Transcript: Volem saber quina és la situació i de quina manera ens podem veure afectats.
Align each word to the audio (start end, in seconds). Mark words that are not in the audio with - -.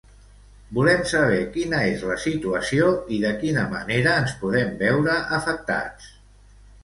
Volem 0.77 1.01
saber 1.09 1.41
quina 1.57 1.81
és 1.89 2.05
la 2.11 2.15
situació 2.23 2.87
i 3.17 3.19
de 3.25 3.33
quina 3.43 3.65
manera 3.75 4.15
ens 4.23 4.33
podem 4.45 4.75
veure 4.81 5.19
afectats. 5.41 6.09